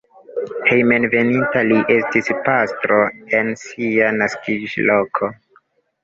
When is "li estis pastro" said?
1.71-2.97